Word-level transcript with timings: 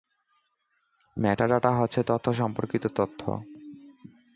Metadata 1.17 1.71
হচ্ছে 1.79 1.99
তথ্য 2.03 2.25
সম্পর্কিত 2.33 2.83
তথ্য। 2.95 3.21